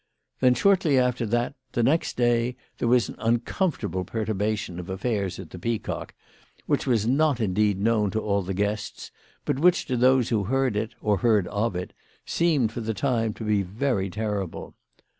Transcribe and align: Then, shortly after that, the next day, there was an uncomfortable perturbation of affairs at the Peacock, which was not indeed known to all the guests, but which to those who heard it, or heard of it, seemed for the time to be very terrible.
Then, 0.39 0.55
shortly 0.55 0.97
after 0.97 1.27
that, 1.27 1.53
the 1.73 1.83
next 1.83 2.17
day, 2.17 2.55
there 2.79 2.87
was 2.87 3.07
an 3.07 3.15
uncomfortable 3.19 4.03
perturbation 4.03 4.79
of 4.79 4.89
affairs 4.89 5.37
at 5.37 5.51
the 5.51 5.59
Peacock, 5.59 6.15
which 6.65 6.87
was 6.87 7.05
not 7.05 7.39
indeed 7.39 7.79
known 7.79 8.09
to 8.09 8.19
all 8.19 8.41
the 8.41 8.55
guests, 8.55 9.11
but 9.45 9.59
which 9.59 9.85
to 9.85 9.95
those 9.97 10.29
who 10.29 10.45
heard 10.45 10.75
it, 10.75 10.95
or 11.01 11.17
heard 11.17 11.47
of 11.49 11.75
it, 11.75 11.93
seemed 12.25 12.71
for 12.71 12.81
the 12.81 12.95
time 12.95 13.31
to 13.35 13.43
be 13.43 13.61
very 13.61 14.09
terrible. 14.09 14.73